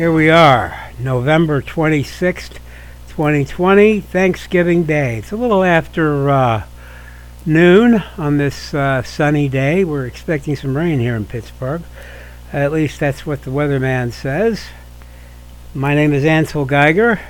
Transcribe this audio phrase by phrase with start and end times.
[0.00, 2.54] Here we are, November 26th,
[3.10, 5.18] 2020, Thanksgiving Day.
[5.18, 6.64] It's a little after uh,
[7.44, 9.84] noon on this uh, sunny day.
[9.84, 11.82] We're expecting some rain here in Pittsburgh.
[12.50, 14.68] At least that's what the weatherman says.
[15.74, 17.20] My name is Ansel Geiger,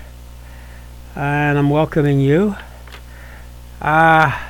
[1.17, 2.55] and I'm welcoming you.
[3.83, 4.41] Uh,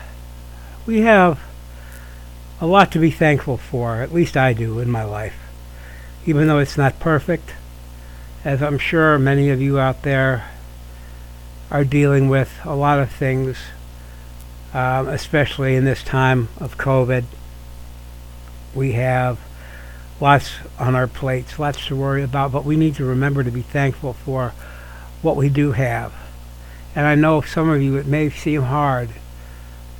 [0.84, 1.40] we have
[2.60, 5.38] a lot to be thankful for, at least I do in my life.
[6.26, 7.54] Even though it's not perfect,
[8.44, 10.50] as I'm sure many of you out there
[11.70, 13.58] are dealing with a lot of things,
[14.72, 17.24] um, especially in this time of COVID.
[18.74, 19.38] We have
[20.20, 23.62] lots on our plates, lots to worry about, but we need to remember to be
[23.62, 24.54] thankful for
[25.22, 26.14] what we do have.
[26.94, 29.10] And I know some of you, it may seem hard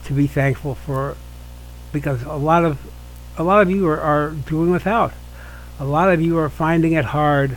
[0.04, 1.16] to be thankful for
[1.92, 2.78] because a lot of
[3.36, 5.12] a lot of you are, are doing without.
[5.78, 7.56] A lot of you are finding it hard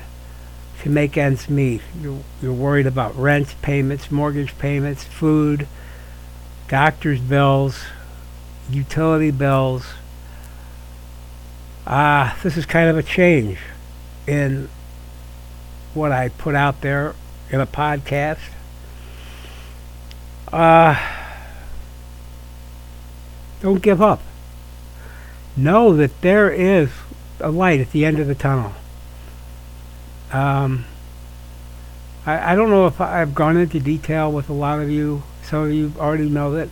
[0.84, 1.82] to make ends meet.
[2.02, 5.66] You're, you're worried about rent payments, mortgage payments, food,
[6.68, 7.86] doctor's bills,
[8.70, 9.86] utility bills.
[11.88, 13.60] Ah, this is kind of a change
[14.28, 14.68] in
[15.94, 17.16] what I put out there
[17.50, 18.40] in a podcast.
[20.52, 21.00] Uh,
[23.62, 24.22] don't give up.
[25.56, 26.90] Know that there is
[27.40, 28.74] a light at the end of the tunnel.
[30.34, 30.86] Um,
[32.26, 35.24] I, I don't know if I've gone into detail with a lot of you.
[35.44, 36.70] Some of you already know that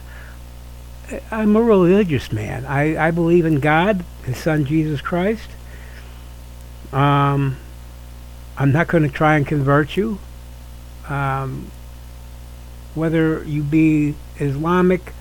[1.30, 2.66] I'm a religious man.
[2.66, 5.50] I, I believe in God, His Son Jesus Christ.
[6.91, 7.58] Um,
[8.58, 10.19] I'm not going to try and convert you.
[11.07, 11.72] Um,
[12.96, 15.13] whether you be Islamic,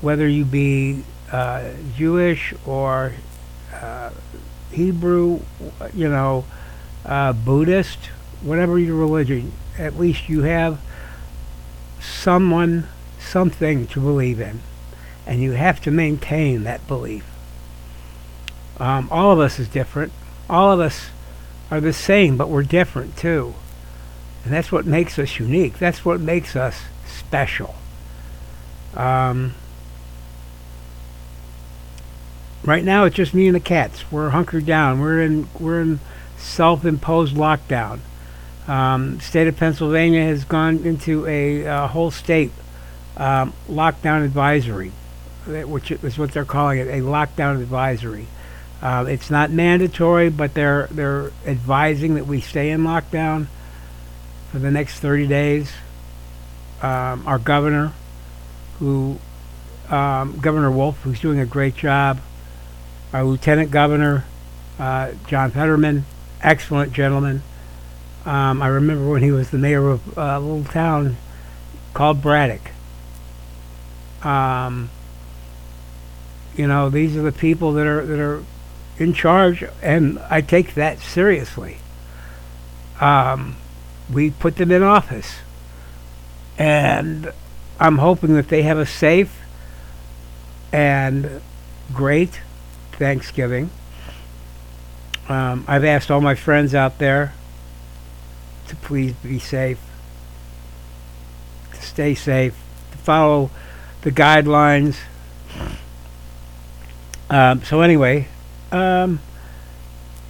[0.00, 3.12] whether you be uh, Jewish or
[3.72, 4.10] uh,
[4.70, 5.40] Hebrew,
[5.94, 6.44] you know,
[7.04, 7.98] uh, Buddhist,
[8.42, 10.80] whatever your religion, at least you have
[12.00, 12.86] someone,
[13.18, 14.60] something to believe in.
[15.26, 17.24] And you have to maintain that belief.
[18.78, 20.12] Um, all of us is different.
[20.50, 21.06] All of us
[21.70, 23.54] are the same, but we're different too.
[24.44, 25.78] And that's what makes us unique.
[25.78, 27.74] That's what makes us special.
[28.94, 29.54] Um,
[32.62, 34.10] right now, it's just me and the cats.
[34.12, 35.00] We're hunkered down.
[35.00, 36.00] We're in we're in
[36.38, 38.00] self-imposed lockdown.
[38.66, 42.50] Um, state of Pennsylvania has gone into a whole state
[43.16, 44.92] um, lockdown advisory,
[45.46, 48.26] which is what they're calling it, a lockdown advisory.
[48.82, 53.46] Uh, it's not mandatory, but they're they're advising that we stay in lockdown
[54.50, 55.72] for the next 30 days.
[56.82, 57.92] Um, our governor,
[58.78, 59.18] who
[59.88, 62.20] um, Governor Wolf, who's doing a great job,
[63.12, 64.24] our Lieutenant Governor,
[64.78, 66.04] uh, John Fetterman,
[66.44, 67.42] excellent gentleman.
[68.24, 71.16] Um, I remember when he was the mayor of a little town
[71.92, 72.70] called Braddock.
[74.24, 74.90] Um,
[76.56, 78.44] you know, these are the people that are that are
[78.98, 81.78] in charge, and I take that seriously.
[83.00, 83.56] Um,
[84.12, 85.36] we put them in office,
[86.56, 87.32] and
[87.80, 89.40] I'm hoping that they have a safe
[90.72, 91.40] and
[91.92, 92.40] great
[92.92, 93.70] Thanksgiving.
[95.28, 97.32] Um, I've asked all my friends out there
[98.68, 99.80] to please be safe,
[101.72, 102.54] to stay safe,
[102.92, 103.50] to follow
[104.02, 104.96] the guidelines.
[107.30, 108.28] Um, so anyway,
[108.70, 109.20] um,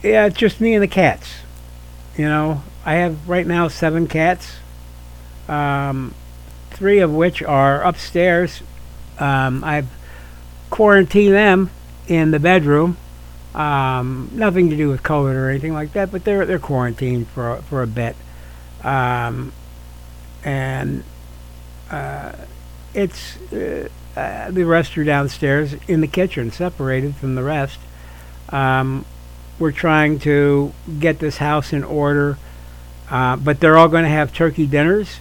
[0.03, 1.34] yeah, it's just me and the cats.
[2.16, 4.56] You know, I have right now seven cats,
[5.49, 6.15] um,
[6.71, 8.63] three of which are upstairs.
[9.18, 9.89] Um, I've
[10.71, 11.71] quarantined them
[12.07, 12.97] in the bedroom.
[13.54, 17.62] Um, nothing to do with COVID or anything like that, but they're they're quarantined for
[17.68, 18.16] for a bit,
[18.83, 19.53] um,
[20.42, 21.04] and
[21.91, 22.33] uh,
[22.95, 27.78] it's uh, uh, the rest are downstairs in the kitchen, separated from the rest.
[28.48, 29.04] Um,
[29.59, 32.39] we're trying to get this house in order,
[33.09, 35.21] uh, but they're all going to have turkey dinners,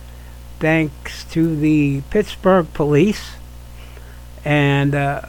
[0.60, 3.34] thanks to the Pittsburgh police
[4.46, 5.22] and uh,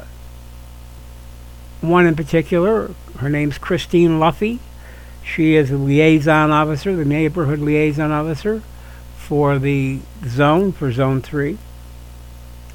[1.88, 2.90] one in particular.
[3.18, 4.60] Her name's Christine Luffy.
[5.24, 8.62] She is a liaison officer, the neighborhood liaison officer
[9.16, 11.56] for the zone, for Zone 3,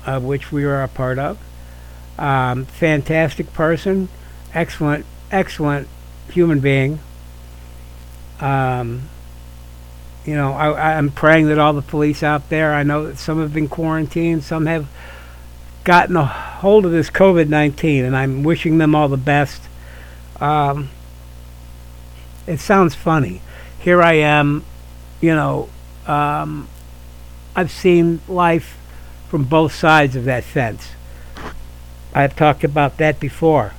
[0.05, 1.37] of which we are a part of.
[2.17, 4.09] Um, fantastic person,
[4.53, 5.87] excellent, excellent
[6.31, 6.99] human being.
[8.41, 9.09] Um,
[10.25, 13.39] you know, I, I'm praying that all the police out there, I know that some
[13.39, 14.87] have been quarantined, some have
[15.83, 19.61] gotten a hold of this COVID 19, and I'm wishing them all the best.
[20.39, 20.89] Um,
[22.47, 23.41] it sounds funny.
[23.79, 24.65] Here I am,
[25.21, 25.69] you know,
[26.07, 26.67] um,
[27.55, 28.77] I've seen life
[29.29, 30.89] from both sides of that fence.
[32.13, 33.73] I've talked about that before.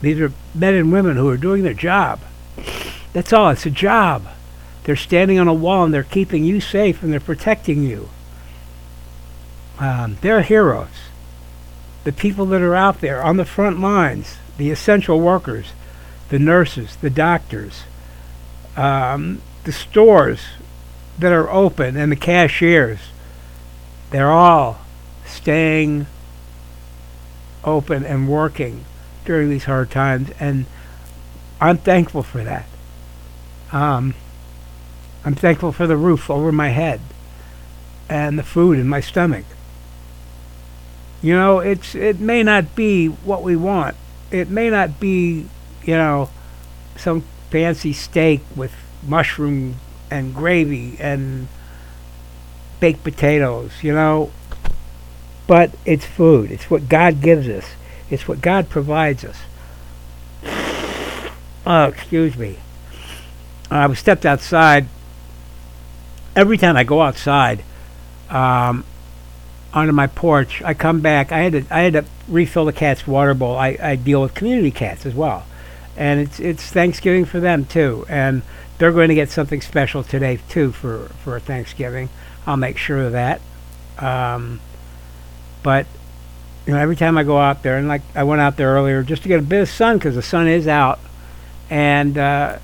[0.00, 2.20] These are men and women who are doing their job.
[3.12, 3.50] That's all.
[3.50, 4.26] It's a job.
[4.84, 8.08] They're standing on a wall and they're keeping you safe and they're protecting you.
[9.80, 10.88] Um, they're heroes.
[12.04, 15.72] The people that are out there on the front lines, the essential workers,
[16.28, 17.84] the nurses, the doctors,
[18.76, 20.40] um, the stores
[21.18, 22.98] that are open, and the cashiers,
[24.10, 24.80] they're all
[25.24, 26.06] staying
[27.64, 28.84] open and working
[29.24, 30.30] during these hard times.
[30.38, 30.66] And
[31.60, 32.66] I'm thankful for that.
[33.72, 34.14] Um,
[35.24, 37.00] I'm thankful for the roof over my head
[38.08, 39.44] and the food in my stomach.
[41.22, 43.96] You know, it's it may not be what we want.
[44.30, 45.46] It may not be,
[45.84, 46.30] you know,
[46.96, 48.72] some fancy steak with
[49.06, 49.76] mushroom
[50.10, 51.48] and gravy and
[52.78, 54.30] baked potatoes, you know.
[55.46, 56.50] But it's food.
[56.50, 57.66] It's what God gives us.
[58.08, 59.36] It's what God provides us.
[61.66, 62.56] Oh, excuse me.
[63.70, 64.86] I was stepped outside.
[66.34, 67.62] Every time I go outside,
[68.30, 68.82] um,
[69.72, 71.32] onto my porch, I come back.
[71.32, 73.56] I had to I had to refill the cat's water bowl.
[73.56, 75.44] I, I deal with community cats as well,
[75.96, 78.42] and it's it's Thanksgiving for them too, and
[78.78, 82.08] they're going to get something special today too for for Thanksgiving.
[82.46, 83.40] I'll make sure of that.
[83.98, 84.60] Um,
[85.62, 85.86] but
[86.66, 89.02] you know, every time I go out there, and like I went out there earlier
[89.02, 90.98] just to get a bit of sun because the sun is out,
[91.68, 92.58] and uh,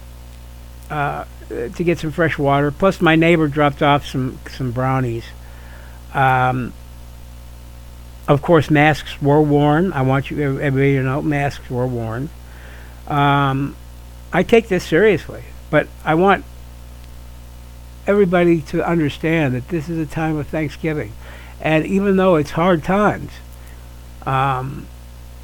[0.90, 2.70] uh, to get some fresh water.
[2.70, 5.24] Plus, my neighbor dropped off some some brownies.
[6.14, 6.72] Um,
[8.28, 9.92] of course, masks were worn.
[9.92, 12.28] I want you everybody to know masks were worn.
[13.06, 13.76] Um,
[14.32, 16.44] I take this seriously, but I want
[18.06, 21.12] everybody to understand that this is a time of Thanksgiving,
[21.60, 23.30] and even though it's hard times,
[24.24, 24.88] um,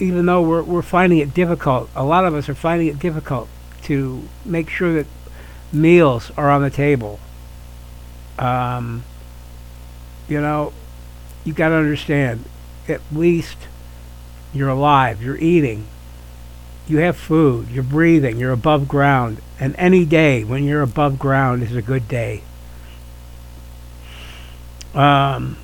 [0.00, 3.48] even though we're we're finding it difficult, a lot of us are finding it difficult
[3.82, 5.06] to make sure that
[5.72, 7.20] meals are on the table.
[8.38, 9.04] Um,
[10.28, 10.72] you know,
[11.44, 12.44] you got to understand
[12.88, 13.56] at least
[14.52, 15.86] you're alive, you're eating,
[16.86, 19.38] you have food, you're breathing, you're above ground.
[19.58, 22.42] And any day when you're above ground is a good day.
[24.94, 25.56] Um,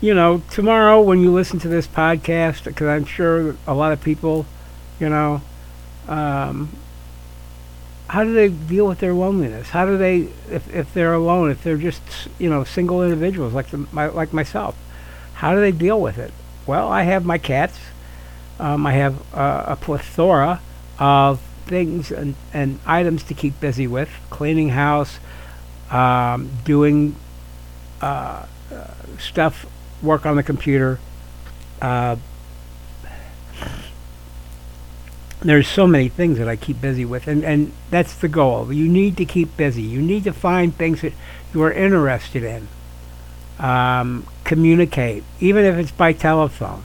[0.00, 4.02] you know, tomorrow when you listen to this podcast, because I'm sure a lot of
[4.02, 4.44] people,
[4.98, 5.40] you know,
[6.08, 6.70] um,
[8.08, 9.70] how do they deal with their loneliness?
[9.70, 12.02] How do they, if, if they're alone, if they're just
[12.38, 14.76] you know single individuals like the, my, like myself,
[15.34, 16.32] how do they deal with it?
[16.66, 17.78] Well, I have my cats.
[18.58, 20.60] Um, I have uh, a plethora
[20.98, 25.18] of things and, and items to keep busy with: cleaning house,
[25.90, 27.16] um, doing
[28.00, 28.86] uh, uh,
[29.18, 29.66] stuff,
[30.02, 31.00] work on the computer.
[31.80, 32.16] Uh,
[35.44, 38.72] there's so many things that I keep busy with, and, and that's the goal.
[38.72, 39.82] You need to keep busy.
[39.82, 41.12] You need to find things that
[41.52, 42.66] you are interested in.
[43.58, 46.82] Um, communicate, even if it's by telephone.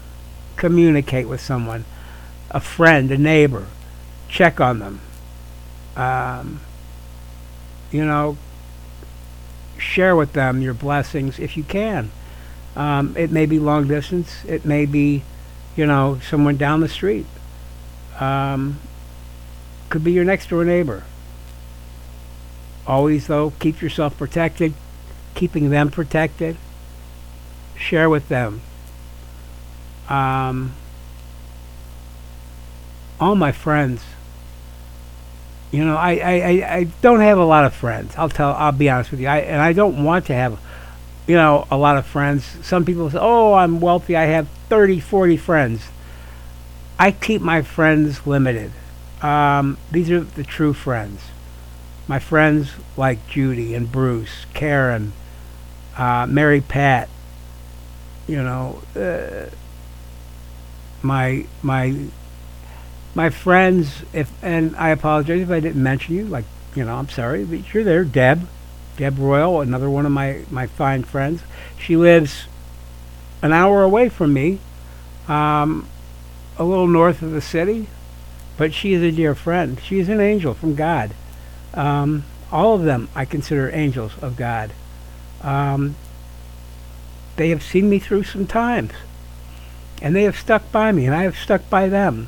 [0.58, 1.86] Communicate with someone,
[2.52, 3.68] a friend, a neighbor.
[4.28, 5.02] Check on them.
[5.96, 6.60] Um,
[7.92, 8.38] you know,
[9.78, 12.12] share with them your blessings if you can.
[12.76, 14.44] Um, it may be long distance.
[14.46, 15.24] It may be,
[15.78, 17.26] you know, someone down the street
[18.20, 18.80] um,
[19.90, 21.04] could be your next door neighbor.
[22.86, 24.74] Always, though, keep yourself protected,
[25.36, 26.58] keeping them protected.
[27.76, 28.62] Share with them.
[30.10, 30.74] Um,
[33.20, 34.04] all my friends.
[35.72, 38.16] You know, I, I, I, don't have a lot of friends.
[38.18, 38.54] I'll tell.
[38.54, 39.28] I'll be honest with you.
[39.28, 40.60] I and I don't want to have,
[41.28, 42.44] you know, a lot of friends.
[42.64, 44.16] Some people say, "Oh, I'm wealthy.
[44.16, 45.90] I have 30, 40 friends."
[47.00, 48.74] I keep my friends limited.
[49.22, 51.22] Um, these are the true friends.
[52.10, 55.14] My friends like Judy and Bruce, Karen,
[55.98, 57.08] uh, Mary Pat.
[58.28, 59.50] You know, uh,
[61.02, 61.96] my my
[63.16, 64.04] my friends.
[64.12, 66.26] If and I apologize if I didn't mention you.
[66.26, 68.48] Like you know, I'm sorry, but you're there, Deb.
[68.98, 71.44] Deb Royal, another one of my my fine friends.
[71.80, 72.44] She lives
[73.42, 74.60] an hour away from me.
[75.30, 75.88] Um,
[76.60, 77.88] a little north of the city,
[78.58, 79.80] but she is a dear friend.
[79.82, 81.12] She is an angel from God.
[81.74, 84.72] Um, all of them I consider angels of God.
[85.42, 85.96] Um,
[87.38, 88.92] they have seen me through some times,
[90.02, 92.28] and they have stuck by me, and I have stuck by them.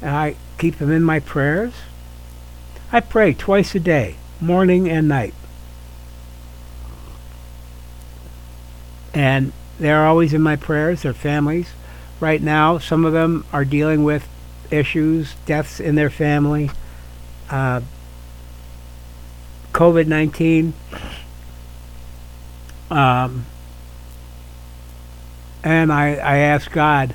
[0.00, 1.72] and I keep them in my prayers.
[2.92, 5.34] I pray twice a day, morning and night.
[9.12, 11.70] And they're always in my prayers, their families.
[12.20, 14.28] Right now, some of them are dealing with
[14.70, 16.70] issues, deaths in their family,
[17.50, 17.80] uh,
[19.72, 20.74] COVID 19.
[22.90, 23.46] Um,
[25.62, 27.14] and I, I ask God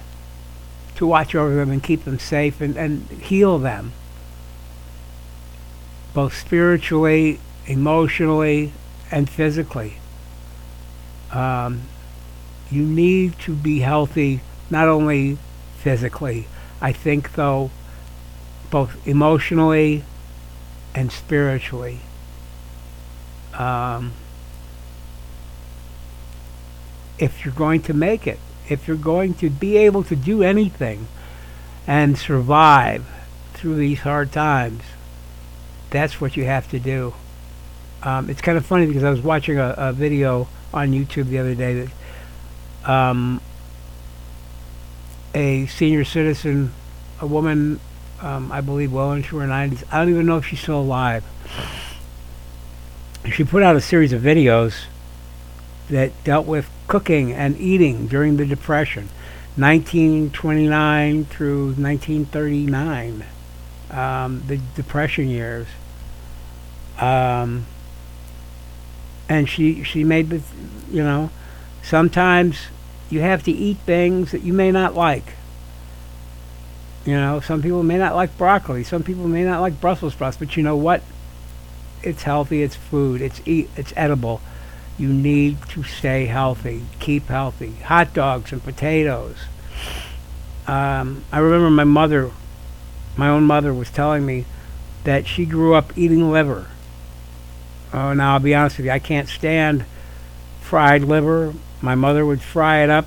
[0.95, 3.91] to watch over them and keep them safe and, and heal them,
[6.13, 8.71] both spiritually, emotionally,
[9.11, 9.97] and physically.
[11.31, 11.81] Um,
[12.69, 14.41] you need to be healthy,
[14.73, 15.37] not only
[15.77, 16.47] physically.
[16.81, 17.71] I think, though,
[18.69, 20.03] both emotionally
[20.93, 21.99] and spiritually.
[23.53, 24.11] Um,
[27.19, 31.07] if you're going to make it, if you're going to be able to do anything
[31.85, 33.05] and survive
[33.53, 34.81] through these hard times,
[35.91, 37.13] that's what you have to do.
[38.01, 41.37] Um, it's kind of funny because I was watching a, a, video on YouTube the
[41.37, 43.39] other day that um,
[45.33, 46.73] a senior citizen,
[47.19, 47.79] a woman,
[48.21, 51.23] um, I believe, well into her 90s, I don't even know if she's still alive.
[53.31, 54.85] She put out a series of videos
[55.89, 59.09] that dealt with cooking and eating during the Depression,
[59.55, 63.23] 1929 through 1939,
[63.91, 65.67] um, the Depression years.
[66.99, 67.65] Um,
[69.29, 70.41] and she she made the,
[70.91, 71.31] you know,
[71.81, 72.67] sometimes
[73.13, 75.33] you have to eat things that you may not like.
[77.05, 78.83] You know, some people may not like broccoli.
[78.83, 80.37] Some people may not like Brussels sprouts.
[80.37, 81.03] But you know what?
[82.01, 82.63] It's healthy.
[82.63, 83.21] It's food.
[83.21, 83.69] It's eat.
[83.75, 84.41] It's edible
[84.97, 87.73] you need to stay healthy, keep healthy.
[87.85, 89.37] Hot dogs and potatoes.
[90.67, 92.31] Um, I remember my mother,
[93.17, 94.45] my own mother, was telling me
[95.03, 96.67] that she grew up eating liver.
[97.91, 99.85] Oh, now I'll be honest with you, I can't stand
[100.61, 101.53] fried liver.
[101.83, 103.05] My mother would fry it up,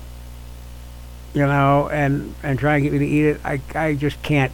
[1.33, 3.41] you know, and and try and get me to eat it.
[3.43, 4.53] I I just can't.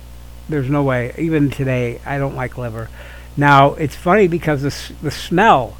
[0.49, 1.13] There's no way.
[1.19, 2.89] Even today, I don't like liver.
[3.37, 5.77] Now it's funny because the the smell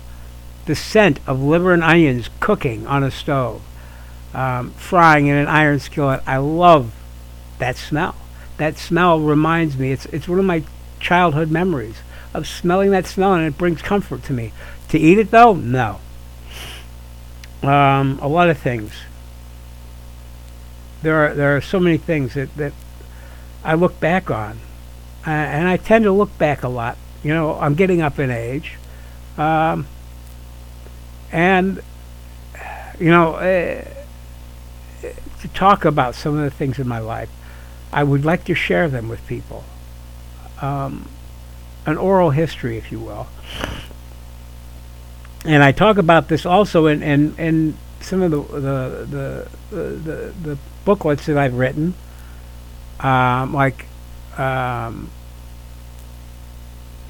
[0.65, 3.61] the scent of liver and onions cooking on a stove,
[4.33, 6.21] um, frying in an iron skillet.
[6.25, 6.93] I love
[7.59, 8.15] that smell.
[8.57, 10.63] That smell reminds me, it's, it's one of my
[10.99, 11.97] childhood memories
[12.33, 14.53] of smelling that smell, and it brings comfort to me.
[14.89, 15.99] To eat it, though, no.
[17.63, 18.91] Um, a lot of things.
[21.01, 22.73] There are, there are so many things that, that
[23.63, 24.59] I look back on.
[25.25, 26.97] Uh, and I tend to look back a lot.
[27.23, 28.73] You know, I'm getting up in age.
[29.37, 29.87] Um,
[31.31, 31.81] and
[32.99, 33.83] you know, uh,
[35.01, 37.29] to talk about some of the things in my life,
[37.91, 39.63] I would like to share them with people.
[40.61, 41.09] Um,
[41.85, 43.27] an oral history, if you will.
[45.45, 50.33] And I talk about this also in, in, in some of the the, the the,
[50.41, 51.93] the, booklets that I've written,
[52.99, 53.85] um, like
[54.37, 55.09] um,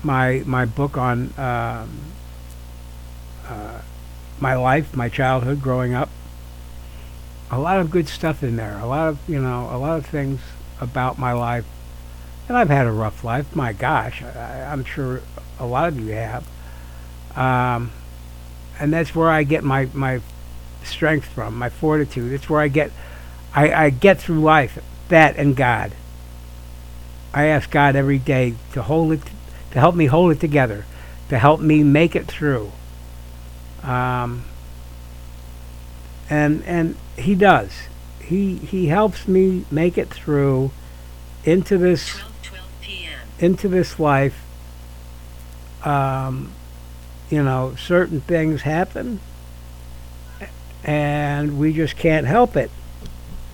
[0.03, 1.99] my my book on um,
[3.47, 3.81] uh,
[4.39, 6.09] my life, my childhood, growing up.
[7.49, 8.79] A lot of good stuff in there.
[8.79, 10.39] A lot of you know, a lot of things
[10.79, 11.65] about my life.
[12.47, 13.55] And I've had a rough life.
[13.55, 15.21] My gosh, I, I'm sure
[15.59, 16.47] a lot of you have.
[18.83, 20.19] And that's where I get my my
[20.83, 22.33] strength from, my fortitude.
[22.33, 22.91] It's where I get
[23.55, 24.77] I, I get through life.
[25.07, 25.93] That and God.
[27.33, 29.21] I ask God every day to hold it,
[29.71, 30.83] to help me hold it together,
[31.29, 32.73] to help me make it through.
[33.83, 34.43] Um,
[36.29, 37.71] and and he does.
[38.19, 40.71] He he helps me make it through
[41.45, 42.65] into this 12, 12
[43.39, 44.43] into this life.
[45.85, 46.51] Um,
[47.33, 49.19] you know, certain things happen,
[50.83, 52.69] and we just can't help it.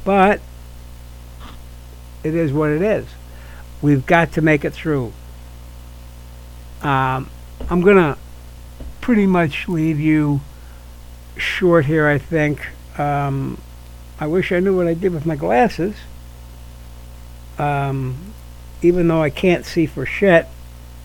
[0.04, 0.42] But
[2.22, 3.06] it is what it is.
[3.82, 5.14] We've got to make it through.
[6.82, 7.30] Um,
[7.70, 8.18] I'm gonna
[9.00, 10.42] pretty much leave you
[11.38, 12.68] short here, I think.
[13.00, 13.62] Um,
[14.20, 15.96] I wish I knew what I did with my glasses.
[17.58, 18.34] Um,
[18.82, 20.48] even though I can't see for shit,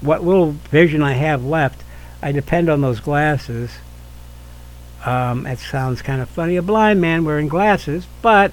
[0.01, 1.84] what little vision I have left,
[2.25, 3.71] I depend on those glasses.
[5.05, 8.53] Um, it sounds kind of funny, a blind man wearing glasses, but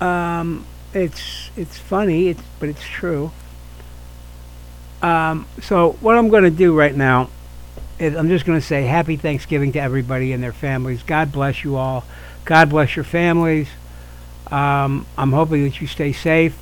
[0.00, 3.32] um, it's it's funny, it's but it's true.
[5.02, 7.28] Um, so what I'm going to do right now
[7.98, 11.02] I'm just going to say happy Thanksgiving to everybody and their families.
[11.02, 12.04] God bless you all.
[12.44, 13.68] God bless your families.
[14.50, 16.56] Um, I'm hoping that you stay safe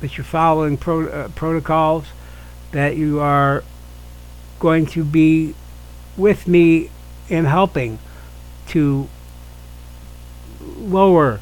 [0.00, 2.06] that you're following pro- uh, protocols,
[2.72, 3.62] that you are
[4.60, 5.54] going to be
[6.16, 6.90] with me
[7.28, 7.98] in helping
[8.68, 9.08] to
[10.60, 11.40] lower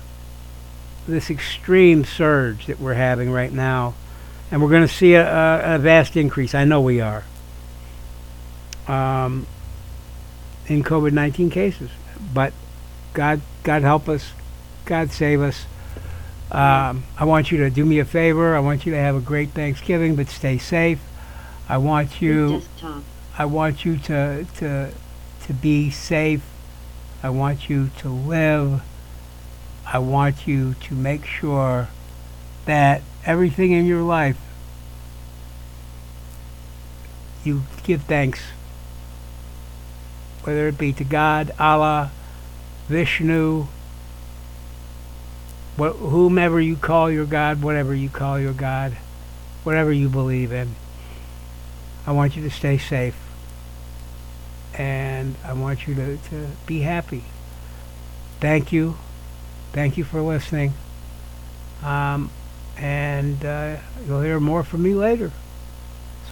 [1.06, 3.94] this extreme surge that we're having right now.
[4.50, 6.54] And we're going to see a, a, vast increase.
[6.54, 7.24] I know we are.
[8.86, 9.46] Um,
[10.66, 11.90] in COVID 19 cases.
[12.32, 12.52] But
[13.12, 14.32] God, God help us.
[14.84, 15.66] God save us.
[16.50, 18.56] Um, I want you to do me a favor.
[18.56, 21.00] I want you to have a great Thanksgiving, but stay safe.
[21.68, 22.62] I want you.
[23.38, 24.92] I want you to to
[25.46, 26.42] to be safe.
[27.22, 28.82] I want you to live.
[29.86, 31.88] I want you to make sure
[32.66, 34.38] that everything in your life
[37.44, 38.40] you give thanks.
[40.44, 42.10] Whether it be to God, Allah,
[42.88, 43.66] Vishnu,
[45.78, 48.96] wh- whomever you call your God, whatever you call your God,
[49.64, 50.74] whatever you believe in.
[52.08, 53.14] I want you to stay safe.
[54.72, 57.22] And I want you to, to be happy.
[58.40, 58.96] Thank you.
[59.74, 60.72] Thank you for listening.
[61.84, 62.30] Um,
[62.78, 65.32] and uh, you'll hear more from me later.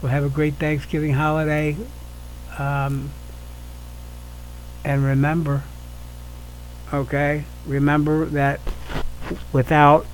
[0.01, 1.77] So have a great Thanksgiving holiday.
[2.59, 3.11] Um,
[4.83, 5.63] and remember,
[6.91, 8.61] okay, remember that
[9.53, 10.07] without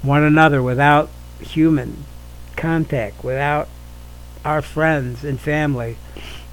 [0.00, 2.04] one another, without human
[2.56, 3.68] contact, without
[4.44, 5.96] our friends and family,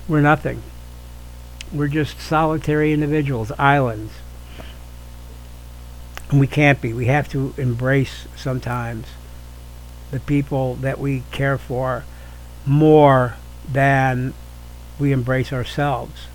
[0.08, 0.62] we're nothing.
[1.72, 4.14] We're just solitary individuals, islands.
[6.30, 6.94] And we can't be.
[6.94, 9.08] We have to embrace sometimes
[10.12, 12.04] the people that we care for
[12.66, 13.36] more
[13.72, 14.34] than
[15.00, 16.28] we embrace ourselves.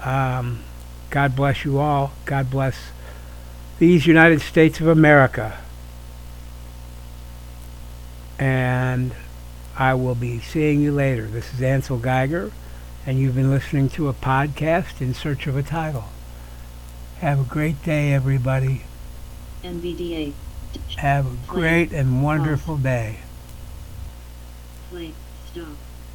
[0.00, 0.62] Um,
[1.10, 2.12] God bless you all.
[2.24, 2.76] God bless
[3.78, 5.58] these United States of America.
[8.38, 9.12] And
[9.78, 11.26] I will be seeing you later.
[11.26, 12.50] This is Ansel Geiger,
[13.04, 16.04] and you've been listening to a podcast in search of a title.
[17.18, 18.84] Have a great day, everybody.
[19.62, 20.32] NVDA.
[20.96, 23.18] Have a great and wonderful day.
[24.90, 25.12] Play.
[25.52, 25.66] Stop.